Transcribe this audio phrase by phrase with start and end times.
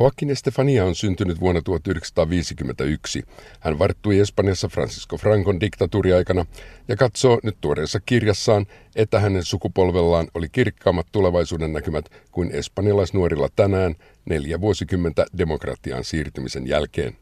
[0.00, 3.22] Joaquin Estefania on syntynyt vuonna 1951.
[3.60, 6.46] Hän varttui Espanjassa Francisco Francon diktatuuriaikana
[6.88, 13.94] ja katsoo nyt tuoreessa kirjassaan, että hänen sukupolvellaan oli kirkkaammat tulevaisuuden näkymät kuin espanjalaisnuorilla tänään
[14.24, 17.16] neljä vuosikymmentä demokratiaan siirtymisen jälkeen.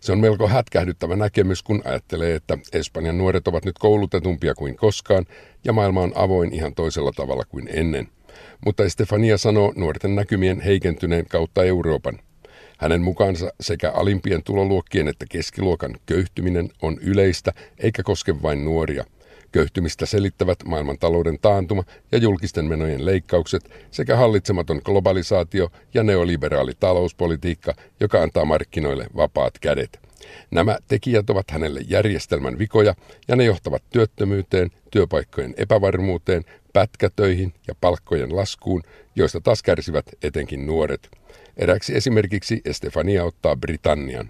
[0.00, 5.26] Se on melko hätkähdyttävä näkemys, kun ajattelee, että Espanjan nuoret ovat nyt koulutetumpia kuin koskaan
[5.64, 8.08] ja maailma on avoin ihan toisella tavalla kuin ennen–
[8.66, 12.18] mutta Estefania sanoo nuorten näkymien heikentyneen kautta Euroopan.
[12.78, 19.04] Hänen mukaansa sekä alimpien tuloluokkien että keskiluokan köyhtyminen on yleistä eikä koske vain nuoria.
[19.52, 28.22] Köyhtymistä selittävät maailmantalouden taantuma ja julkisten menojen leikkaukset sekä hallitsematon globalisaatio ja neoliberaali talouspolitiikka, joka
[28.22, 30.00] antaa markkinoille vapaat kädet.
[30.50, 32.94] Nämä tekijät ovat hänelle järjestelmän vikoja
[33.28, 38.82] ja ne johtavat työttömyyteen, työpaikkojen epävarmuuteen, pätkätöihin ja palkkojen laskuun,
[39.16, 41.10] joista taas kärsivät etenkin nuoret.
[41.56, 44.28] Eräksi esimerkiksi Estefania ottaa Britannian.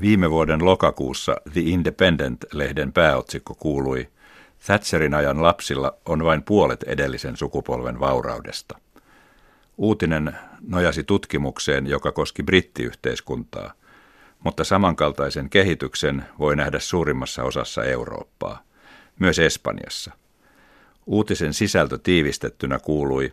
[0.00, 4.08] Viime vuoden lokakuussa The Independent-lehden pääotsikko kuului
[4.66, 8.78] Thatcherin ajan lapsilla on vain puolet edellisen sukupolven vauraudesta.
[9.76, 10.36] Uutinen
[10.68, 13.72] nojasi tutkimukseen, joka koski brittiyhteiskuntaa,
[14.44, 18.62] mutta samankaltaisen kehityksen voi nähdä suurimmassa osassa Eurooppaa,
[19.18, 20.12] myös Espanjassa–
[21.08, 23.32] Uutisen sisältö tiivistettynä kuului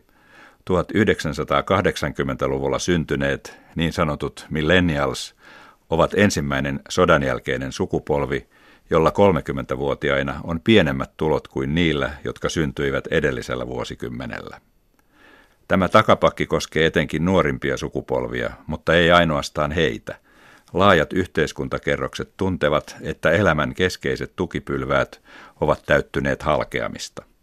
[0.70, 5.36] 1980-luvulla syntyneet niin sanotut millennials
[5.90, 8.48] ovat ensimmäinen sodanjälkeinen sukupolvi,
[8.90, 14.62] jolla 30-vuotiaina on pienemmät tulot kuin niillä, jotka syntyivät edellisellä vuosikymmenellä.
[15.68, 20.16] Tämä takapakki koskee etenkin nuorimpia sukupolvia, mutta ei ainoastaan heitä.
[20.73, 25.22] Laajat yhteiskuntakerrokset tuntevat, että elämän keskeiset tukipylväät
[25.62, 27.23] ovat täyttyneet halkeamista–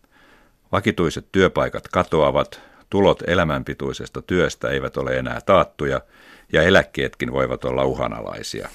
[0.72, 6.00] Vakituiset työpaikat katoavat, tulot elämänpituisesta työstä eivät ole enää taattuja
[6.52, 8.68] ja eläkkeetkin voivat olla uhanalaisia.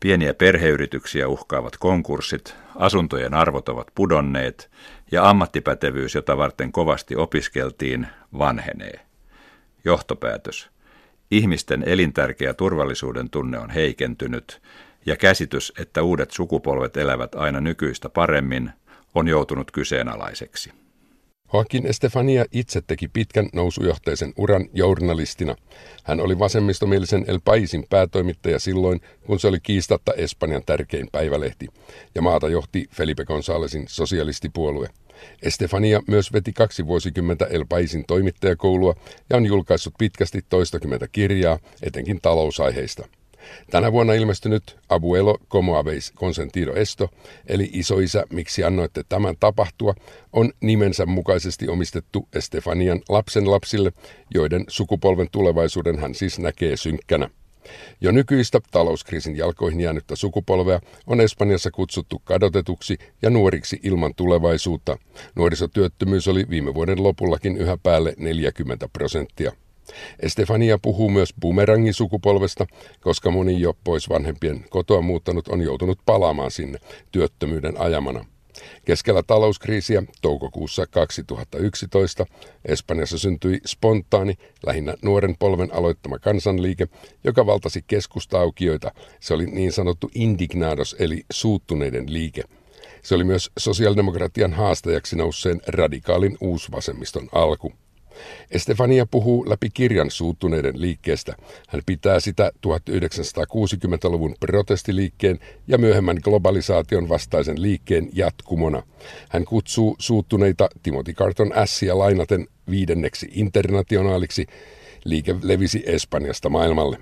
[0.00, 4.70] Pieniä perheyrityksiä uhkaavat konkurssit, asuntojen arvot ovat pudonneet
[5.12, 8.06] ja ammattipätevyys, jota varten kovasti opiskeltiin,
[8.38, 9.00] vanhenee.
[9.84, 10.70] Johtopäätös.
[11.30, 14.62] Ihmisten elintärkeä turvallisuuden tunne on heikentynyt
[15.06, 18.72] ja käsitys, että uudet sukupolvet elävät aina nykyistä paremmin,
[19.16, 20.72] on joutunut kyseenalaiseksi.
[21.52, 25.56] Joaquin Estefania itse teki pitkän nousujohteisen uran journalistina.
[26.04, 31.68] Hän oli vasemmistomielisen El Paisin päätoimittaja silloin, kun se oli kiistatta Espanjan tärkein päivälehti,
[32.14, 34.88] ja maata johti Felipe Gonzálezin sosialistipuolue.
[35.42, 38.94] Estefania myös veti kaksi vuosikymmentä El Paisin toimittajakoulua
[39.30, 43.08] ja on julkaissut pitkästi toistakymmentä kirjaa, etenkin talousaiheista.
[43.70, 47.08] Tänä vuonna ilmestynyt Abuelo como habéis consentido esto,
[47.46, 49.94] eli isoisä, miksi annoitte tämän tapahtua,
[50.32, 53.92] on nimensä mukaisesti omistettu Estefanian lapsen lapsille,
[54.34, 57.30] joiden sukupolven tulevaisuuden hän siis näkee synkkänä.
[58.00, 64.98] Jo nykyistä talouskriisin jalkoihin jäänyttä sukupolvea on Espanjassa kutsuttu kadotetuksi ja nuoriksi ilman tulevaisuutta.
[65.34, 69.52] Nuorisotyöttömyys oli viime vuoden lopullakin yhä päälle 40 prosenttia.
[70.20, 72.66] Estefania puhuu myös bumerangin sukupolvesta,
[73.00, 76.78] koska moni jo pois vanhempien kotoa muuttanut on joutunut palaamaan sinne
[77.12, 78.24] työttömyyden ajamana.
[78.84, 82.26] Keskellä talouskriisiä toukokuussa 2011
[82.64, 84.34] Espanjassa syntyi spontaani,
[84.66, 86.88] lähinnä nuoren polven aloittama kansanliike,
[87.24, 88.90] joka valtasi keskustaukioita.
[89.20, 92.42] Se oli niin sanottu indignados eli suuttuneiden liike.
[93.02, 97.72] Se oli myös sosiaalidemokratian haastajaksi nousseen radikaalin uusvasemmiston alku.
[98.50, 101.36] Estefania puhuu läpi kirjan suuttuneiden liikkeestä.
[101.68, 105.38] Hän pitää sitä 1960-luvun protestiliikkeen
[105.68, 108.82] ja myöhemmän globalisaation vastaisen liikkeen jatkumona.
[109.28, 114.46] Hän kutsuu suuttuneita Timothy Carton Assia lainaten viidenneksi internationaaliksi.
[115.04, 116.98] Liike levisi Espanjasta maailmalle.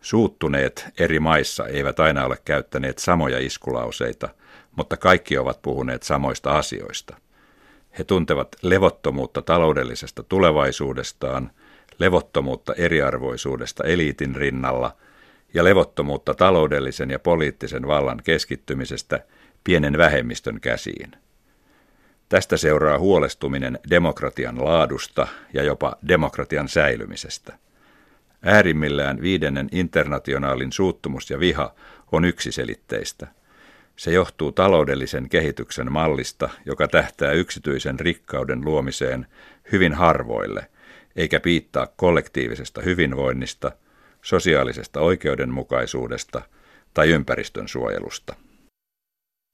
[0.00, 4.28] Suuttuneet eri maissa eivät aina ole käyttäneet samoja iskulauseita,
[4.76, 7.16] mutta kaikki ovat puhuneet samoista asioista–
[7.98, 11.50] he tuntevat levottomuutta taloudellisesta tulevaisuudestaan,
[11.98, 14.96] levottomuutta eriarvoisuudesta eliitin rinnalla
[15.54, 19.24] ja levottomuutta taloudellisen ja poliittisen vallan keskittymisestä
[19.64, 21.12] pienen vähemmistön käsiin.
[22.28, 27.58] Tästä seuraa huolestuminen demokratian laadusta ja jopa demokratian säilymisestä.
[28.44, 31.74] Äärimmillään viidennen internationaalin suuttumus ja viha
[32.12, 33.28] on yksiselitteistä–
[33.96, 39.26] se johtuu taloudellisen kehityksen mallista, joka tähtää yksityisen rikkauden luomiseen
[39.72, 40.66] hyvin harvoille,
[41.16, 43.72] eikä piittaa kollektiivisesta hyvinvoinnista,
[44.22, 46.42] sosiaalisesta oikeudenmukaisuudesta
[46.94, 48.34] tai ympäristön suojelusta.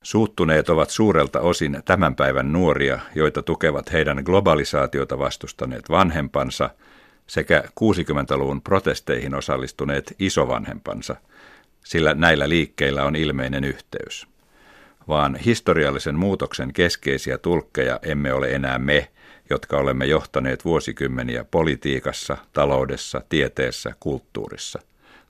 [0.05, 6.71] Suuttuneet ovat suurelta osin tämän päivän nuoria, joita tukevat heidän globalisaatiota vastustaneet vanhempansa
[7.27, 11.17] sekä 60-luvun protesteihin osallistuneet isovanhempansa,
[11.85, 14.27] sillä näillä liikkeillä on ilmeinen yhteys.
[15.09, 19.09] Vaan historiallisen muutoksen keskeisiä tulkkeja emme ole enää me,
[19.51, 24.81] jotka olemme johtaneet vuosikymmeniä politiikassa, taloudessa, tieteessä, kulttuurissa.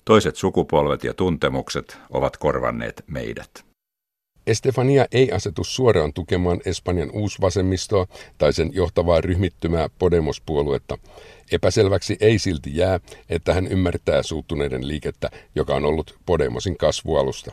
[0.04, 3.68] Toiset sukupolvet ja tuntemukset ovat korvanneet meidät.
[4.46, 8.06] Estefania ei asetu suoraan tukemaan Espanjan uusvasemmistoa
[8.38, 10.98] tai sen johtavaa ryhmittymää Podemos-puoluetta.
[11.52, 17.52] Epäselväksi ei silti jää, että hän ymmärtää suuttuneiden liikettä, joka on ollut Podemosin kasvualusta.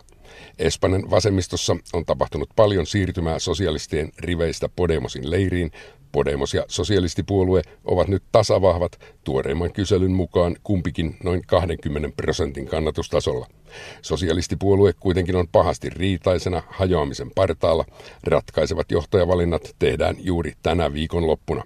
[0.60, 5.72] Espanjan vasemmistossa on tapahtunut paljon siirtymää sosialistien riveistä Podemosin leiriin,
[6.16, 13.48] Podemos ja sosialistipuolue ovat nyt tasavahvat, tuoreimman kyselyn mukaan kumpikin noin 20 prosentin kannatustasolla.
[14.02, 17.86] Sosialistipuolue kuitenkin on pahasti riitaisena hajoamisen partaalla.
[18.24, 21.64] Ratkaisevat johtajavalinnat tehdään juuri tänä viikon loppuna.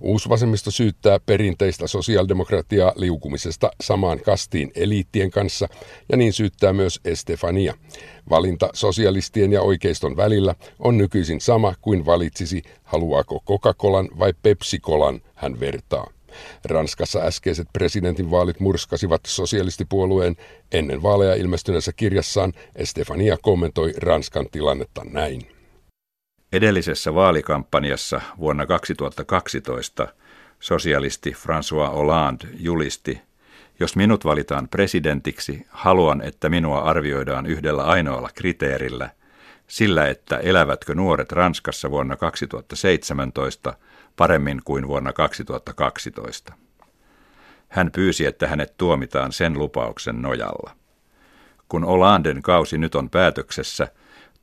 [0.00, 5.68] Uusvasemmisto syyttää perinteistä sosiaaldemokratiaa liukumisesta samaan kastiin eliittien kanssa
[6.12, 7.74] ja niin syyttää myös Estefania.
[8.30, 15.60] Valinta sosialistien ja oikeiston välillä on nykyisin sama kuin valitsisi, haluaako Coca-Colan vai Pepsi-Colan, hän
[15.60, 16.10] vertaa.
[16.64, 20.36] Ranskassa äskeiset presidentinvaalit murskasivat sosialistipuolueen.
[20.72, 25.57] Ennen vaaleja ilmestyneessä kirjassaan Estefania kommentoi Ranskan tilannetta näin.
[26.52, 30.08] Edellisessä vaalikampanjassa vuonna 2012
[30.60, 33.20] sosialisti François Hollande julisti,
[33.80, 39.10] jos minut valitaan presidentiksi, haluan, että minua arvioidaan yhdellä ainoalla kriteerillä,
[39.66, 43.74] sillä että elävätkö nuoret Ranskassa vuonna 2017
[44.16, 46.52] paremmin kuin vuonna 2012.
[47.68, 50.70] Hän pyysi, että hänet tuomitaan sen lupauksen nojalla.
[51.68, 53.88] Kun Hollanden kausi nyt on päätöksessä,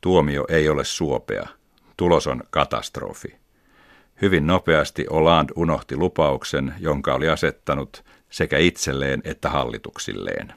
[0.02, 1.48] tuomio ei ole suopea–
[1.97, 3.36] Tulos on katastrofi.
[4.21, 10.53] Hyvin nopeasti Oland unohti lupauksen, jonka oli asettanut sekä itselleen että hallituksilleen.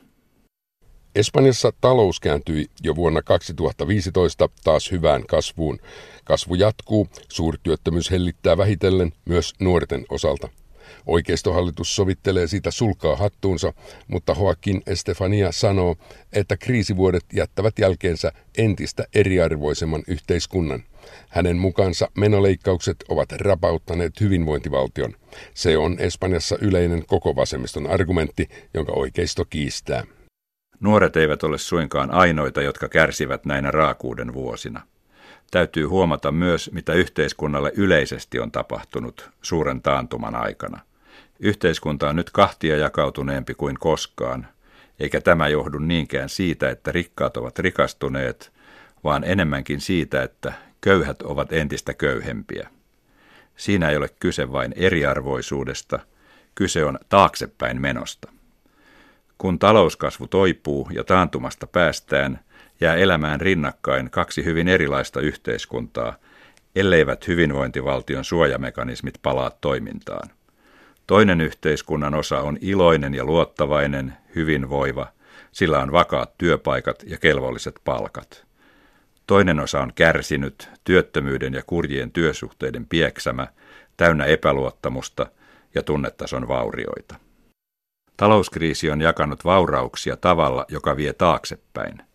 [1.14, 5.78] Espanjassa talous kääntyi jo vuonna 2015 taas hyvään kasvuun.
[6.24, 10.48] Kasvu jatkuu, suurtyöttömyys hellittää vähitellen myös nuorten osalta.
[11.06, 13.72] Oikeistohallitus sovittelee siitä sulkaa hattuunsa,
[14.08, 15.96] mutta Joaquin Estefania sanoo,
[16.32, 20.82] että kriisivuodet jättävät jälkeensä entistä eriarvoisemman yhteiskunnan.
[21.28, 25.14] Hänen mukaansa menoleikkaukset ovat rapauttaneet hyvinvointivaltion.
[25.54, 30.04] Se on Espanjassa yleinen koko vasemmiston argumentti, jonka oikeisto kiistää.
[30.80, 34.82] Nuoret eivät ole suinkaan ainoita, jotka kärsivät näinä raakuuden vuosina.
[35.50, 40.80] Täytyy huomata myös, mitä yhteiskunnalle yleisesti on tapahtunut suuren taantuman aikana.
[41.40, 44.48] Yhteiskunta on nyt kahtia jakautuneempi kuin koskaan,
[45.00, 48.52] eikä tämä johdu niinkään siitä, että rikkaat ovat rikastuneet,
[49.04, 52.68] vaan enemmänkin siitä, että köyhät ovat entistä köyhempiä.
[53.56, 55.98] Siinä ei ole kyse vain eriarvoisuudesta,
[56.54, 58.32] kyse on taaksepäin menosta.
[59.38, 62.40] Kun talouskasvu toipuu ja taantumasta päästään,
[62.80, 66.16] jää elämään rinnakkain kaksi hyvin erilaista yhteiskuntaa,
[66.76, 70.30] elleivät hyvinvointivaltion suojamekanismit palaa toimintaan.
[71.06, 75.06] Toinen yhteiskunnan osa on iloinen ja luottavainen, hyvinvoiva,
[75.52, 78.44] sillä on vakaat työpaikat ja kelvolliset palkat.
[79.26, 83.46] Toinen osa on kärsinyt, työttömyyden ja kurjien työsuhteiden pieksämä,
[83.96, 85.26] täynnä epäluottamusta
[85.74, 87.14] ja tunnetason vaurioita.
[88.16, 92.07] Talouskriisi on jakanut vaurauksia tavalla, joka vie taaksepäin.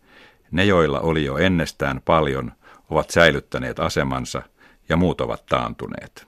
[0.54, 2.52] Ne, joilla oli jo ennestään paljon,
[2.90, 4.42] ovat säilyttäneet asemansa
[4.88, 6.26] ja muut ovat taantuneet.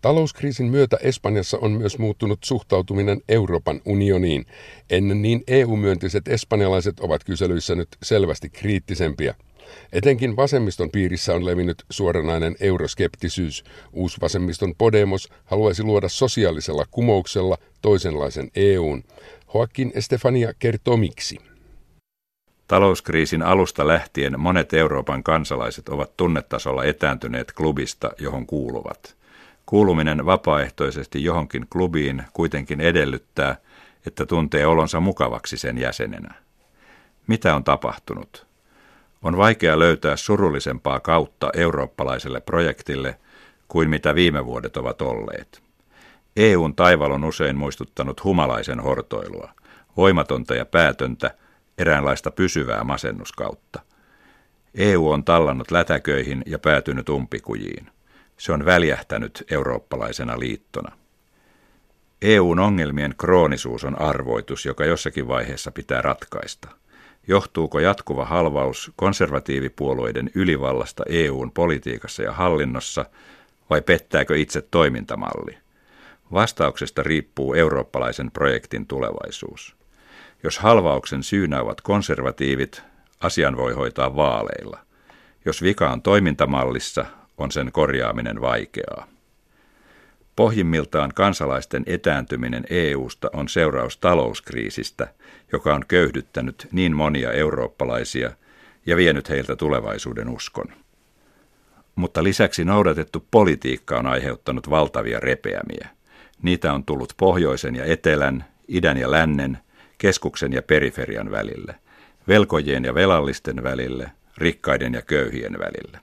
[0.00, 4.46] Talouskriisin myötä Espanjassa on myös muuttunut suhtautuminen Euroopan unioniin.
[4.90, 9.34] Ennen niin EU-myönteiset espanjalaiset ovat kyselyissä nyt selvästi kriittisempiä.
[9.92, 13.64] Etenkin vasemmiston piirissä on levinnyt suoranainen euroskeptisyys.
[13.92, 19.04] Uusvasemmiston Podemos haluaisi luoda sosiaalisella kumouksella toisenlaisen EUn.
[19.54, 21.55] Joaquin Estefania kertoo miksi.
[22.68, 29.16] Talouskriisin alusta lähtien monet Euroopan kansalaiset ovat tunnetasolla etääntyneet klubista, johon kuuluvat.
[29.66, 33.56] Kuuluminen vapaaehtoisesti johonkin klubiin kuitenkin edellyttää,
[34.06, 36.34] että tuntee olonsa mukavaksi sen jäsenenä.
[37.26, 38.46] Mitä on tapahtunut?
[39.22, 43.18] On vaikea löytää surullisempaa kautta eurooppalaiselle projektille
[43.68, 45.62] kuin mitä viime vuodet ovat olleet.
[46.36, 49.50] EUn taival on usein muistuttanut humalaisen hortoilua,
[49.96, 51.34] voimatonta ja päätöntä,
[51.78, 53.80] eräänlaista pysyvää masennuskautta.
[54.74, 57.86] EU on tallannut lätäköihin ja päätynyt umpikujiin.
[58.38, 60.96] Se on väljähtänyt eurooppalaisena liittona.
[62.22, 66.68] EUn ongelmien kroonisuus on arvoitus, joka jossakin vaiheessa pitää ratkaista–
[67.28, 73.04] Johtuuko jatkuva halvaus konservatiivipuolueiden ylivallasta EUn politiikassa ja hallinnossa
[73.70, 75.58] vai pettääkö itse toimintamalli?
[76.32, 79.75] Vastauksesta riippuu eurooppalaisen projektin tulevaisuus.
[80.46, 82.82] Jos halvauksen syynä ovat konservatiivit,
[83.20, 84.78] asian voi hoitaa vaaleilla.
[85.44, 87.06] Jos vika on toimintamallissa,
[87.38, 89.06] on sen korjaaminen vaikeaa.
[90.36, 95.08] Pohjimmiltaan kansalaisten etääntyminen EUsta on seuraus talouskriisistä,
[95.52, 98.30] joka on köyhdyttänyt niin monia eurooppalaisia
[98.86, 100.66] ja vienyt heiltä tulevaisuuden uskon.
[101.94, 105.88] Mutta lisäksi noudatettu politiikka on aiheuttanut valtavia repeämiä.
[106.42, 109.58] Niitä on tullut pohjoisen ja etelän, idän ja lännen,
[109.98, 111.74] keskuksen ja periferian välille,
[112.28, 116.00] velkojien ja velallisten välille, rikkaiden ja köyhien välille.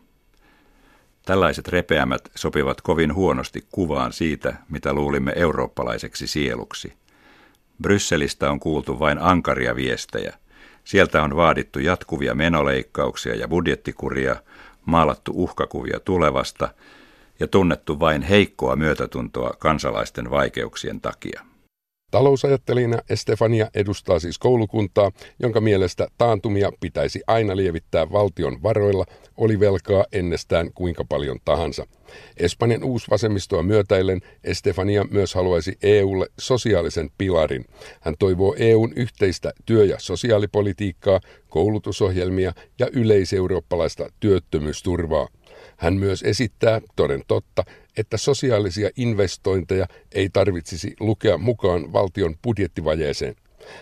[1.25, 6.93] Tällaiset repeämät sopivat kovin huonosti kuvaan siitä, mitä luulimme eurooppalaiseksi sieluksi.
[7.81, 10.33] Brysselistä on kuultu vain ankaria viestejä.
[10.83, 14.35] Sieltä on vaadittu jatkuvia menoleikkauksia ja budjettikuria,
[14.85, 16.69] maalattu uhkakuvia tulevasta
[17.39, 21.52] ja tunnettu vain heikkoa myötätuntoa kansalaisten vaikeuksien takia.
[22.13, 29.05] Talousajattelijana Estefania edustaa siis koulukuntaa, jonka mielestä taantumia pitäisi aina lievittää valtion varoilla,
[29.37, 31.87] oli velkaa ennestään kuinka paljon tahansa.
[32.37, 37.65] Espanjan uusvasemmistoa myötäillen Estefania myös haluaisi EUlle sosiaalisen pilarin.
[38.01, 45.27] Hän toivoo EUn yhteistä työ- ja sosiaalipolitiikkaa, koulutusohjelmia ja yleiseurooppalaista työttömyysturvaa.
[45.77, 47.63] Hän myös esittää, toden totta,
[47.97, 53.35] että sosiaalisia investointeja ei tarvitsisi lukea mukaan valtion budjettivajeeseen.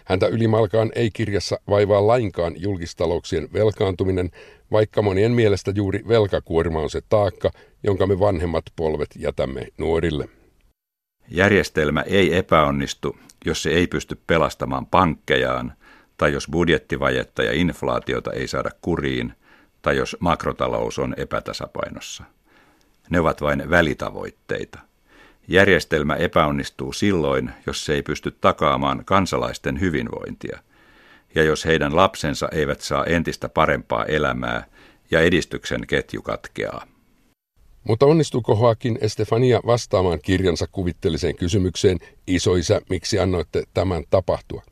[0.06, 4.32] Häntä ylimalkaan ei kirjassa vaivaa lainkaan julkistalouksien velkaantuminen,
[4.72, 7.52] vaikka monien mielestä juuri velkakuorma on se taakka,
[7.84, 10.30] jonka me vanhemmat polvet jätämme nuorille.
[11.28, 15.74] Järjestelmä ei epäonnistu, jos se ei pysty pelastamaan pankkejaan,
[16.18, 19.34] tai jos budjettivajetta ja inflaatiota ei saada kuriin,
[19.82, 22.24] tai jos makrotalous on epätasapainossa.
[23.10, 24.80] Ne ovat vain välitavoitteita.
[25.48, 30.60] Järjestelmä epäonnistuu silloin, jos se ei pysty takaamaan kansalaisten hyvinvointia,
[31.36, 34.66] ja jos heidän lapsensa eivät saa entistä parempaa elämää
[35.12, 36.88] ja edistyksen ketju katkeaa.
[37.84, 41.98] Mutta onnistuuko Hoakin Estefania vastaamaan kirjansa kuvitteelliseen kysymykseen,
[42.28, 44.64] isoisä, miksi annoitte tämän tapahtua?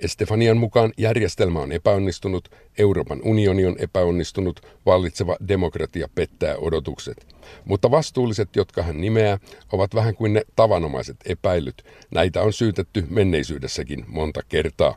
[0.00, 7.26] Estefanian mukaan järjestelmä on epäonnistunut, Euroopan unioni on epäonnistunut, vallitseva demokratia pettää odotukset.
[7.64, 9.38] Mutta vastuulliset, jotka hän nimeää,
[9.72, 11.84] ovat vähän kuin ne tavanomaiset epäilyt.
[12.10, 14.96] Näitä on syytetty menneisyydessäkin monta kertaa.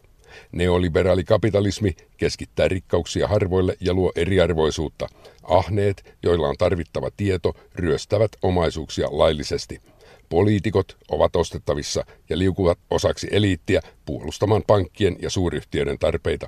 [0.52, 5.08] Neoliberaali kapitalismi keskittää rikkauksia harvoille ja luo eriarvoisuutta.
[5.44, 9.82] Ahneet, joilla on tarvittava tieto, ryöstävät omaisuuksia laillisesti.
[10.30, 16.48] Poliitikot ovat ostettavissa ja liukuvat osaksi eliittiä puolustamaan pankkien ja suuryhtiöiden tarpeita.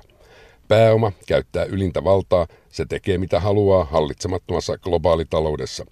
[0.68, 5.86] Pääoma käyttää ylintä valtaa, se tekee mitä haluaa hallitsemattomassa globaalitaloudessa.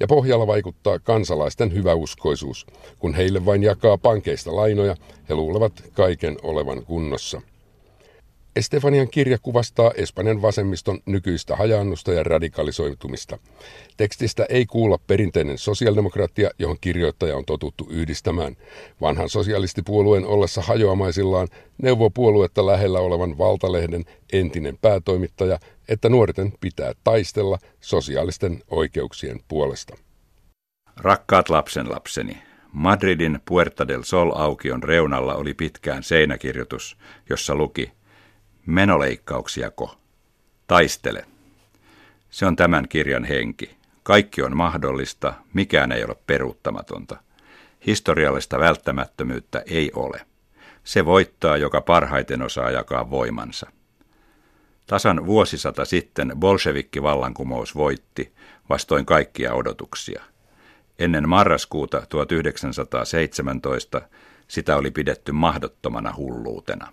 [0.00, 2.66] Ja pohjalla vaikuttaa kansalaisten hyväuskoisuus.
[2.98, 4.96] Kun heille vain jakaa pankeista lainoja,
[5.28, 7.42] he luulevat kaiken olevan kunnossa.
[8.58, 13.38] Estefanian kirja kuvastaa Espanjan vasemmiston nykyistä hajaannusta ja radikalisoitumista.
[13.96, 18.56] Tekstistä ei kuulla perinteinen sosiaalidemokratia, johon kirjoittaja on totuttu yhdistämään.
[19.00, 21.48] Vanhan sosialistipuolueen ollessa hajoamaisillaan
[21.82, 29.96] neuvoo puoluetta lähellä olevan valtalehden entinen päätoimittaja, että nuorten pitää taistella sosiaalisten oikeuksien puolesta.
[30.96, 32.38] Rakkaat lapsenlapseni,
[32.72, 36.96] Madridin Puerta del Sol aukion reunalla oli pitkään seinäkirjoitus,
[37.30, 37.92] jossa luki–
[38.68, 39.98] Menoleikkauksiako?
[40.66, 41.26] Taistele.
[42.30, 43.76] Se on tämän kirjan henki.
[44.02, 47.16] Kaikki on mahdollista, mikään ei ole peruuttamatonta.
[47.86, 50.20] Historiallista välttämättömyyttä ei ole.
[50.84, 53.72] Se voittaa, joka parhaiten osaa jakaa voimansa.
[54.86, 58.32] Tasan vuosisata sitten bolshevikki-vallankumous voitti
[58.68, 60.22] vastoin kaikkia odotuksia.
[60.98, 64.00] Ennen marraskuuta 1917
[64.48, 66.86] sitä oli pidetty mahdottomana hulluutena.